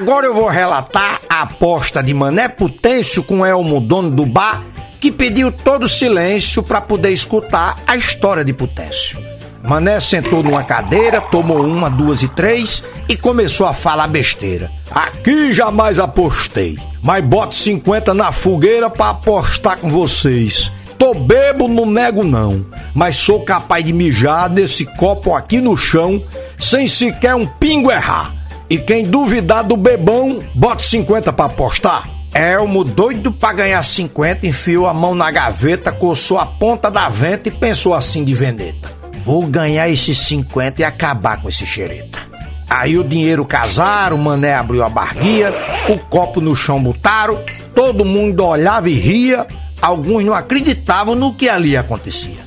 Agora 0.00 0.26
eu 0.26 0.32
vou 0.32 0.46
relatar 0.46 1.20
a 1.28 1.42
aposta 1.42 2.00
de 2.00 2.14
Mané 2.14 2.46
Potêncio 2.46 3.20
com 3.20 3.44
Elmo, 3.44 3.80
dono 3.80 4.08
do 4.08 4.24
bar, 4.24 4.62
que 5.00 5.10
pediu 5.10 5.50
todo 5.50 5.88
silêncio 5.88 6.62
para 6.62 6.80
poder 6.80 7.10
escutar 7.10 7.76
a 7.84 7.96
história 7.96 8.44
de 8.44 8.52
Potêncio. 8.52 9.18
Mané 9.60 9.98
sentou 9.98 10.40
numa 10.40 10.62
cadeira, 10.62 11.20
tomou 11.20 11.60
uma, 11.60 11.90
duas 11.90 12.22
e 12.22 12.28
três 12.28 12.80
e 13.08 13.16
começou 13.16 13.66
a 13.66 13.74
falar 13.74 14.06
besteira. 14.06 14.70
Aqui 14.88 15.52
jamais 15.52 15.98
apostei, 15.98 16.78
mas 17.02 17.24
boto 17.24 17.56
50 17.56 18.14
na 18.14 18.30
fogueira 18.30 18.88
para 18.88 19.10
apostar 19.10 19.78
com 19.78 19.90
vocês. 19.90 20.70
Tô 20.96 21.12
bebo, 21.12 21.66
não 21.66 21.86
nego 21.86 22.22
não, 22.22 22.64
mas 22.94 23.16
sou 23.16 23.40
capaz 23.40 23.84
de 23.84 23.92
mijar 23.92 24.48
nesse 24.48 24.86
copo 24.96 25.34
aqui 25.34 25.60
no 25.60 25.76
chão 25.76 26.22
sem 26.56 26.86
sequer 26.86 27.34
um 27.34 27.44
pingo 27.44 27.90
errar. 27.90 28.37
E 28.70 28.76
quem 28.76 29.04
duvidar 29.04 29.64
do 29.64 29.76
bebão, 29.76 30.40
bota 30.54 30.82
50 30.82 31.32
pra 31.32 31.46
apostar. 31.46 32.08
Elmo, 32.34 32.84
doido 32.84 33.32
pra 33.32 33.52
ganhar 33.52 33.82
50, 33.82 34.46
enfiou 34.46 34.86
a 34.86 34.92
mão 34.92 35.14
na 35.14 35.30
gaveta, 35.30 35.90
coçou 35.90 36.38
a 36.38 36.44
ponta 36.44 36.90
da 36.90 37.08
venta 37.08 37.48
e 37.48 37.52
pensou 37.52 37.94
assim 37.94 38.22
de 38.24 38.34
vendetta. 38.34 38.92
Vou 39.24 39.46
ganhar 39.46 39.88
esses 39.88 40.18
50 40.18 40.82
e 40.82 40.84
acabar 40.84 41.40
com 41.40 41.48
esse 41.48 41.66
xereta. 41.66 42.18
Aí 42.68 42.98
o 42.98 43.04
dinheiro 43.04 43.46
casaram, 43.46 44.16
o 44.16 44.22
mané 44.22 44.54
abriu 44.54 44.84
a 44.84 44.90
barguia, 44.90 45.54
o 45.88 45.98
copo 45.98 46.38
no 46.40 46.54
chão 46.54 46.82
botaram, 46.82 47.42
todo 47.74 48.04
mundo 48.04 48.44
olhava 48.44 48.90
e 48.90 48.94
ria, 48.94 49.46
alguns 49.80 50.24
não 50.24 50.34
acreditavam 50.34 51.14
no 51.14 51.34
que 51.34 51.48
ali 51.48 51.76
acontecia. 51.76 52.46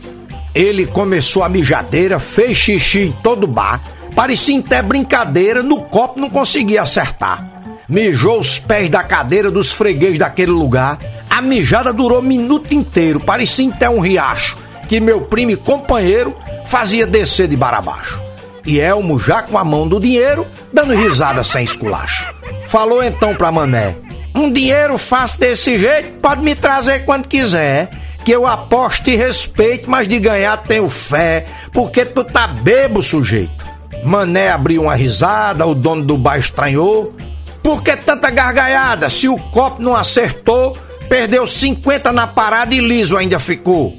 Ele 0.53 0.85
começou 0.85 1.43
a 1.43 1.49
mijadeira, 1.49 2.19
fez 2.19 2.55
xixi 2.57 2.99
em 2.99 3.11
todo 3.11 3.47
bar, 3.47 3.81
Parecia 4.15 4.59
até 4.59 4.81
brincadeira, 4.81 5.63
no 5.63 5.81
copo 5.81 6.19
não 6.19 6.29
conseguia 6.29 6.81
acertar. 6.81 7.47
Mijou 7.87 8.39
os 8.39 8.59
pés 8.59 8.89
da 8.89 9.03
cadeira 9.03 9.49
dos 9.49 9.71
freguês 9.71 10.17
daquele 10.17 10.51
lugar. 10.51 10.99
A 11.29 11.41
mijada 11.41 11.91
durou 11.91 12.21
minuto 12.21 12.73
inteiro, 12.73 13.19
parecia 13.19 13.69
até 13.69 13.89
um 13.89 13.99
riacho, 13.99 14.57
que 14.87 14.99
meu 14.99 15.21
primo 15.21 15.51
e 15.51 15.57
companheiro 15.57 16.35
fazia 16.65 17.07
descer 17.07 17.47
de 17.47 17.55
bar 17.55 17.73
abaixo. 17.73 18.21
E 18.65 18.79
Elmo, 18.79 19.19
já 19.19 19.41
com 19.41 19.57
a 19.57 19.63
mão 19.63 19.87
do 19.87 19.99
dinheiro, 19.99 20.45
dando 20.71 20.93
risada 20.93 21.43
sem 21.43 21.63
esculacho. 21.63 22.33
Falou 22.65 23.03
então 23.03 23.33
pra 23.33 23.51
Mané: 23.51 23.95
Um 24.35 24.51
dinheiro 24.51 24.97
fácil 24.97 25.39
desse 25.39 25.77
jeito, 25.77 26.19
pode 26.21 26.41
me 26.41 26.53
trazer 26.53 27.05
quando 27.05 27.27
quiser 27.27 27.89
que 28.23 28.31
eu 28.31 28.45
aposto 28.45 29.09
e 29.09 29.15
respeito, 29.15 29.89
mas 29.89 30.07
de 30.07 30.19
ganhar 30.19 30.55
tenho 30.57 30.87
fé, 30.89 31.45
porque 31.73 32.05
tu 32.05 32.23
tá 32.23 32.47
bebo, 32.47 33.01
sujeito. 33.01 33.60
Mané 34.03 34.49
abriu 34.49 34.83
uma 34.83 34.95
risada, 34.95 35.65
o 35.65 35.75
dono 35.75 36.03
do 36.03 36.17
bar 36.17 36.39
estranhou. 36.39 37.15
Por 37.61 37.83
que 37.83 37.95
tanta 37.95 38.29
gargalhada? 38.29 39.09
Se 39.09 39.27
o 39.27 39.37
copo 39.37 39.81
não 39.81 39.95
acertou, 39.95 40.75
perdeu 41.07 41.45
50 41.45 42.11
na 42.11 42.25
parada 42.25 42.73
e 42.73 42.79
liso 42.79 43.17
ainda 43.17 43.39
ficou. 43.39 43.95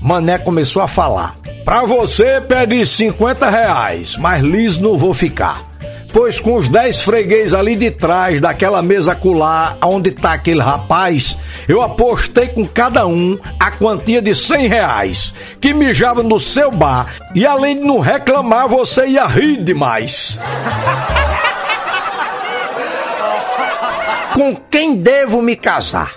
Mané 0.00 0.38
começou 0.38 0.82
a 0.82 0.88
falar. 0.88 1.36
Pra 1.64 1.84
você 1.84 2.40
perdi 2.40 2.84
50 2.84 3.48
reais, 3.48 4.16
mas 4.16 4.42
liso 4.42 4.82
não 4.82 4.98
vou 4.98 5.14
ficar 5.14 5.73
pois 6.14 6.38
com 6.38 6.54
os 6.54 6.68
dez 6.68 7.02
freguês 7.02 7.52
ali 7.52 7.74
de 7.74 7.90
trás 7.90 8.40
daquela 8.40 8.80
mesa 8.80 9.16
colar 9.16 9.76
onde 9.82 10.12
tá 10.12 10.34
aquele 10.34 10.62
rapaz, 10.62 11.36
eu 11.66 11.82
apostei 11.82 12.46
com 12.46 12.64
cada 12.64 13.04
um 13.04 13.36
a 13.58 13.72
quantia 13.72 14.22
de 14.22 14.32
cem 14.32 14.68
reais, 14.68 15.34
que 15.60 15.74
mijava 15.74 16.22
no 16.22 16.38
seu 16.38 16.70
bar, 16.70 17.08
e 17.34 17.44
além 17.44 17.80
de 17.80 17.84
não 17.84 17.98
reclamar, 17.98 18.68
você 18.68 19.08
ia 19.08 19.26
rir 19.26 19.64
demais. 19.64 20.38
com 24.32 24.54
quem 24.70 24.94
devo 24.94 25.42
me 25.42 25.56
casar? 25.56 26.12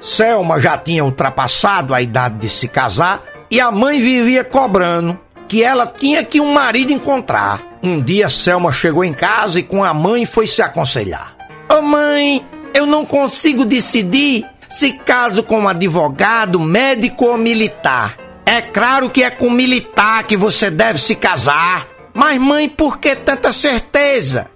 Selma 0.00 0.58
já 0.58 0.78
tinha 0.78 1.04
ultrapassado 1.04 1.94
a 1.94 2.00
idade 2.00 2.38
de 2.38 2.48
se 2.48 2.66
casar 2.66 3.22
e 3.50 3.60
a 3.60 3.70
mãe 3.70 4.00
vivia 4.00 4.42
cobrando 4.42 5.18
que 5.52 5.62
ela 5.62 5.86
tinha 5.86 6.24
que 6.24 6.40
um 6.40 6.50
marido 6.50 6.94
encontrar. 6.94 7.60
Um 7.82 8.00
dia 8.00 8.30
Selma 8.30 8.72
chegou 8.72 9.04
em 9.04 9.12
casa 9.12 9.60
e 9.60 9.62
com 9.62 9.84
a 9.84 9.92
mãe 9.92 10.24
foi 10.24 10.46
se 10.46 10.62
aconselhar. 10.62 11.36
Ô 11.68 11.74
oh, 11.74 11.82
mãe, 11.82 12.42
eu 12.72 12.86
não 12.86 13.04
consigo 13.04 13.66
decidir 13.66 14.46
se 14.70 14.92
caso 14.92 15.42
com 15.42 15.60
um 15.60 15.68
advogado, 15.68 16.58
médico 16.58 17.26
ou 17.26 17.36
militar. 17.36 18.16
É 18.46 18.62
claro 18.62 19.10
que 19.10 19.22
é 19.22 19.28
com 19.28 19.50
militar 19.50 20.24
que 20.24 20.38
você 20.38 20.70
deve 20.70 20.98
se 20.98 21.14
casar. 21.14 21.86
Mas 22.14 22.40
mãe, 22.40 22.66
por 22.66 22.98
que 22.98 23.14
tanta 23.14 23.52
certeza? 23.52 24.46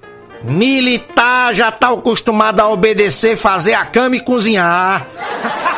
Militar 0.45 1.55
já 1.55 1.71
tá 1.71 1.91
acostumado 1.91 2.61
a 2.61 2.71
obedecer, 2.71 3.37
fazer 3.37 3.75
a 3.75 3.85
cama 3.85 4.17
e 4.17 4.21
cozinhar. 4.21 5.07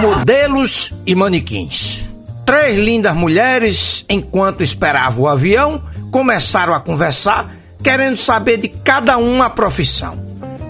Modelos 0.00 0.94
e 1.04 1.12
manequins. 1.12 2.04
Três 2.46 2.78
lindas 2.78 3.16
mulheres, 3.16 4.04
enquanto 4.08 4.62
esperavam 4.62 5.24
o 5.24 5.28
avião, 5.28 5.82
começaram 6.12 6.72
a 6.72 6.78
conversar, 6.78 7.52
querendo 7.82 8.16
saber 8.16 8.58
de 8.58 8.68
cada 8.68 9.16
uma 9.18 9.46
a 9.46 9.50
profissão. 9.50 10.16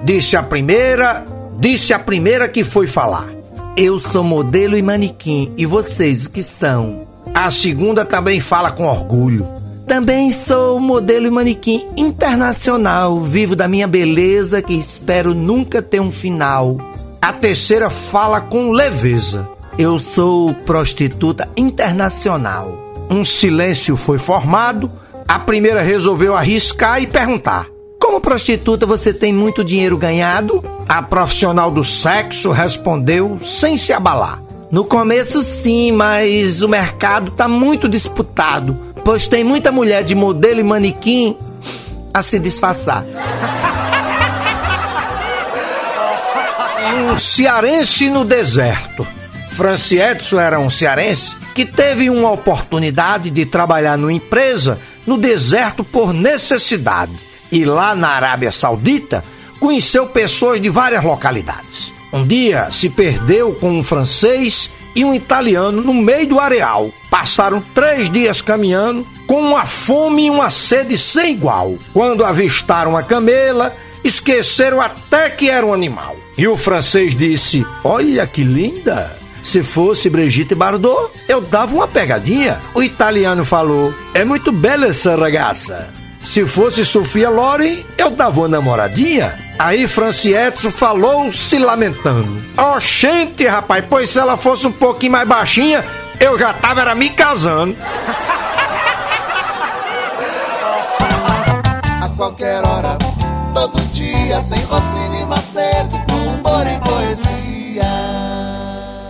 Disse 0.03 0.35
a 0.35 0.43
primeira, 0.43 1.27
disse 1.59 1.93
a 1.93 1.99
primeira 1.99 2.49
que 2.49 2.65
foi 2.65 2.87
falar. 2.87 3.27
Eu 3.77 4.01
sou 4.01 4.25
modelo 4.25 4.79
e 4.79 4.83
manequim, 4.83 5.53
e 5.59 5.67
vocês 5.67 6.25
o 6.25 6.31
que 6.31 6.43
são? 6.43 7.07
A 7.35 7.51
segunda 7.51 8.07
também 8.07 8.41
fala 8.41 8.71
com 8.71 8.87
orgulho. 8.87 9.47
Também 9.87 10.33
sou 10.33 10.81
modelo 10.81 11.27
e 11.27 11.31
manequim 11.31 11.87
internacional, 11.99 13.21
vivo 13.21 13.55
da 13.55 13.69
minha 13.69 13.87
beleza 13.87 14.63
que 14.63 14.75
espero 14.75 15.35
nunca 15.35 15.83
ter 15.83 16.01
um 16.01 16.11
final. 16.11 16.79
A 17.21 17.33
terceira 17.33 17.91
fala 17.91 18.41
com 18.41 18.71
leveza. 18.71 19.49
Eu 19.77 19.99
sou 19.99 20.55
prostituta 20.55 21.49
internacional. 21.57 22.79
Um 23.11 23.25
silêncio 23.25 23.97
foi 23.97 24.19
formado, 24.19 24.91
A 25.27 25.39
primeira 25.39 25.83
resolveu 25.83 26.35
arriscar 26.35 27.03
e 27.03 27.07
perguntar: 27.07 27.67
Como 28.01 28.19
prostituta 28.19 28.87
você 28.87 29.13
tem 29.13 29.31
muito 29.31 29.63
dinheiro 29.63 29.99
ganhado? 29.99 30.65
A 30.89 31.03
profissional 31.03 31.71
do 31.71 31.85
sexo 31.85 32.51
respondeu 32.51 33.39
sem 33.43 33.77
se 33.77 33.93
abalar. 33.93 34.43
No 34.71 34.85
começo 34.85 35.43
sim, 35.43 35.93
mas 35.93 36.63
o 36.63 36.69
mercado 36.69 37.31
tá 37.33 37.47
muito 37.47 37.89
disputado, 37.89 38.79
pois 39.05 39.29
tem 39.29 39.45
muita 39.45 39.71
mulher 39.71 40.03
de 40.03 40.15
modelo 40.15 40.61
e 40.61 40.65
manequim 40.65 41.37
a 42.15 42.23
se 42.23 42.39
disfarçar. 42.39 43.05
Um 46.95 47.17
cearense 47.17 48.09
no 48.09 48.25
deserto. 48.25 49.07
Franci 49.51 49.99
Edson 49.99 50.41
era 50.41 50.59
um 50.59 50.71
cearense 50.71 51.37
que 51.55 51.67
teve 51.67 52.09
uma 52.09 52.31
oportunidade 52.31 53.31
de 53.31 53.45
trabalhar 53.45 53.99
numa 53.99 54.13
empresa 54.13 54.79
no 55.07 55.19
deserto 55.19 55.85
por 55.85 56.15
necessidade. 56.15 57.13
E 57.53 57.65
lá 57.65 57.95
na 57.95 58.09
Arábia 58.09 58.51
Saudita 58.51 59.23
conheceu 59.61 60.07
pessoas 60.07 60.63
de 60.63 60.71
várias 60.71 61.05
localidades. 61.05 61.93
Um 62.13 62.27
dia 62.27 62.69
se 62.71 62.89
perdeu 62.89 63.55
com 63.55 63.71
um 63.71 63.83
francês 63.83 64.71
e 64.95 65.05
um 65.05 65.15
italiano 65.15 65.83
no 65.83 65.93
meio 65.93 66.27
do 66.27 66.41
areal. 66.41 66.91
Passaram 67.11 67.63
três 67.75 68.11
dias 68.11 68.41
caminhando 68.41 69.07
com 69.27 69.41
uma 69.41 69.67
fome 69.67 70.27
e 70.27 70.31
uma 70.31 70.51
sede 70.51 70.97
sem 70.97 71.33
igual. 71.33 71.77
Quando 71.93 72.25
avistaram 72.25 72.97
a 72.97 73.03
camela, 73.03 73.77
esqueceram 74.05 74.81
até 74.81 75.31
que 75.31 75.49
era 75.51 75.65
um 75.65 75.73
animal. 75.73 76.17
E 76.37 76.47
o 76.47 76.57
francês 76.57 77.17
disse: 77.17 77.67
Olha 77.83 78.27
que 78.27 78.43
linda! 78.43 79.17
Se 79.43 79.63
fosse 79.63 80.11
Brigitte 80.11 80.55
Bardot, 80.55 81.11
eu 81.27 81.41
dava 81.41 81.75
uma 81.75 81.89
pegadinha. 81.89 82.61
O 82.75 82.83
italiano 82.83 83.45
falou: 83.45 83.95
É 84.15 84.25
muito 84.25 84.53
bela 84.53 84.87
essa 84.87 85.17
ragaça. 85.17 85.89
Se 86.23 86.45
fosse 86.45 86.85
Sofia 86.85 87.31
Loren, 87.31 87.79
eu 87.97 88.11
dava 88.11 88.41
uma 88.41 88.49
namoradinha. 88.49 89.39
Aí 89.59 89.87
Francietto 89.87 90.71
falou 90.71 91.33
se 91.33 91.59
lamentando. 91.59 92.43
Oxente, 92.57 93.47
rapaz, 93.47 93.85
pois 93.89 94.11
se 94.11 94.19
ela 94.19 94.37
fosse 94.37 94.67
um 94.67 94.73
pouquinho 94.73 95.13
mais 95.13 95.27
baixinha, 95.27 95.83
eu 96.21 96.39
já 96.39 96.53
tava 96.53 96.83
era 96.83 96.95
me 96.95 97.09
casando. 97.11 97.75
A 102.03 102.09
qualquer 102.17 102.63
hora, 102.65 102.99
dia 103.99 104.41
tem 104.45 104.63
Rossini 104.67 105.27
Macedo 105.27 105.97
com 106.07 106.39
e 106.39 106.79
poesia. 106.89 107.83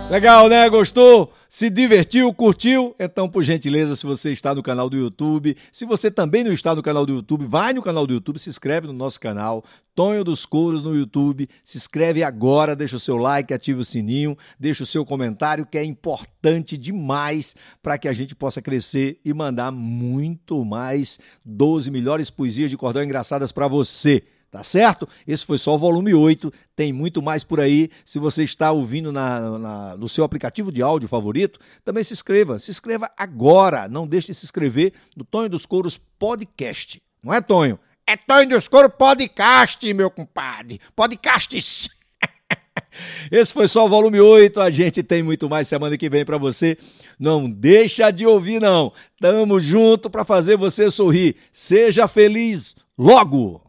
Legal, 0.09 0.49
né? 0.49 0.67
Gostou? 0.67 1.31
Se 1.47 1.69
divertiu, 1.69 2.33
curtiu? 2.33 2.95
Então, 2.99 3.29
por 3.29 3.43
gentileza, 3.43 3.95
se 3.95 4.03
você 4.03 4.31
está 4.31 4.55
no 4.55 4.63
canal 4.63 4.89
do 4.89 4.97
YouTube, 4.97 5.55
se 5.71 5.85
você 5.85 6.09
também 6.09 6.43
não 6.43 6.51
está 6.51 6.73
no 6.73 6.81
canal 6.81 7.05
do 7.05 7.13
YouTube, 7.13 7.45
vai 7.45 7.71
no 7.71 7.83
canal 7.83 8.07
do 8.07 8.13
YouTube, 8.13 8.39
se 8.39 8.49
inscreve 8.49 8.87
no 8.87 8.93
nosso 8.93 9.19
canal, 9.19 9.63
Tonho 9.93 10.23
dos 10.23 10.43
Couros 10.43 10.81
no 10.81 10.95
YouTube, 10.95 11.47
se 11.63 11.77
inscreve 11.77 12.23
agora, 12.23 12.75
deixa 12.75 12.95
o 12.95 12.99
seu 12.99 13.17
like, 13.17 13.53
ativa 13.53 13.81
o 13.81 13.85
sininho, 13.85 14.35
deixa 14.59 14.81
o 14.83 14.87
seu 14.87 15.05
comentário, 15.05 15.67
que 15.67 15.77
é 15.77 15.83
importante 15.83 16.75
demais 16.75 17.55
para 17.83 17.99
que 17.99 18.07
a 18.07 18.13
gente 18.13 18.35
possa 18.35 18.59
crescer 18.59 19.19
e 19.23 19.31
mandar 19.35 19.71
muito 19.71 20.65
mais 20.65 21.19
12 21.45 21.91
melhores 21.91 22.31
poesias 22.31 22.71
de 22.71 22.77
cordão 22.77 23.03
engraçadas 23.03 23.51
para 23.51 23.67
você 23.67 24.23
tá 24.51 24.63
certo? 24.63 25.07
Esse 25.27 25.45
foi 25.45 25.57
só 25.57 25.75
o 25.75 25.79
volume 25.79 26.13
8, 26.13 26.51
tem 26.75 26.91
muito 26.91 27.21
mais 27.21 27.43
por 27.43 27.59
aí. 27.59 27.89
Se 28.03 28.19
você 28.19 28.43
está 28.43 28.71
ouvindo 28.71 29.11
na, 29.11 29.59
na, 29.59 29.97
no 29.97 30.09
seu 30.09 30.23
aplicativo 30.23 30.71
de 30.71 30.81
áudio 30.81 31.07
favorito, 31.07 31.59
também 31.83 32.03
se 32.03 32.13
inscreva. 32.13 32.59
Se 32.59 32.71
inscreva 32.71 33.09
agora, 33.17 33.87
não 33.87 34.07
deixe 34.07 34.27
de 34.27 34.33
se 34.33 34.45
inscrever 34.45 34.93
no 35.15 35.23
Tonho 35.23 35.49
dos 35.49 35.65
Couros 35.65 35.97
Podcast. 35.97 37.01
Não 37.23 37.33
é, 37.33 37.41
Tonho? 37.41 37.79
É 38.07 38.17
Tonho 38.17 38.49
dos 38.49 38.67
Couros 38.67 38.93
Podcast, 38.97 39.93
meu 39.93 40.09
compadre. 40.09 40.81
Podcasts. 40.95 41.89
Esse 43.31 43.53
foi 43.53 43.67
só 43.67 43.85
o 43.85 43.89
volume 43.89 44.19
8, 44.19 44.59
a 44.59 44.69
gente 44.69 45.03
tem 45.03 45.21
muito 45.21 45.49
mais 45.49 45.67
semana 45.67 45.97
que 45.97 46.09
vem 46.09 46.25
para 46.25 46.37
você. 46.37 46.77
Não 47.19 47.49
deixa 47.49 48.09
de 48.11 48.25
ouvir 48.25 48.59
não. 48.59 48.91
Tamo 49.19 49.59
junto 49.59 50.09
para 50.09 50.25
fazer 50.25 50.57
você 50.57 50.89
sorrir. 50.89 51.35
Seja 51.51 52.07
feliz 52.07 52.75
logo. 52.97 53.68